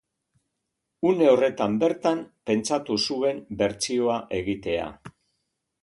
[1.09, 4.93] Une horretan bertan pentsatu zuen bertsioa egitea.